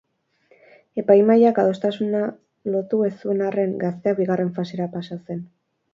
Epaimahaiak 1.01 1.59
adostasuna 1.65 2.23
lotu 2.77 3.03
ez 3.11 3.13
zuen 3.19 3.47
arren, 3.51 3.77
gazteak 3.85 4.19
bigarren 4.23 4.51
fasera 4.57 4.93
pasa 4.97 5.21
zen. 5.21 5.45